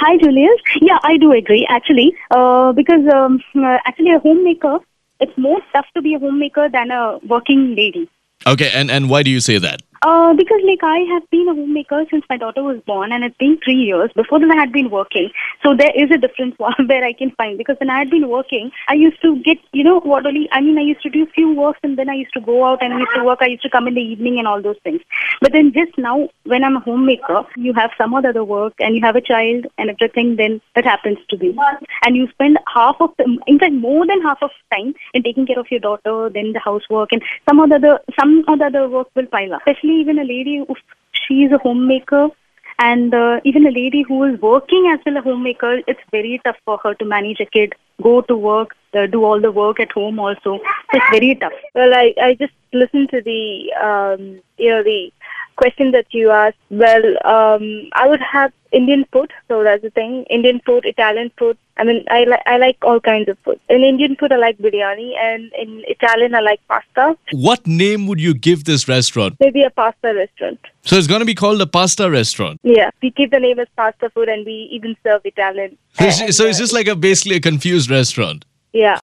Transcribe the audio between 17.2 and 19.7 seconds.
find. Because when I had been working, I used to get